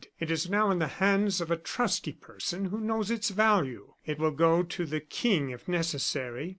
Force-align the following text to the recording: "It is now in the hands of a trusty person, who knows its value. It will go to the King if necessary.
"It 0.19 0.31
is 0.31 0.49
now 0.49 0.71
in 0.71 0.79
the 0.79 0.87
hands 0.87 1.41
of 1.41 1.51
a 1.51 1.55
trusty 1.55 2.11
person, 2.11 2.65
who 2.65 2.81
knows 2.81 3.11
its 3.11 3.29
value. 3.29 3.93
It 4.03 4.17
will 4.17 4.31
go 4.31 4.63
to 4.63 4.85
the 4.87 4.99
King 4.99 5.51
if 5.51 5.67
necessary. 5.67 6.49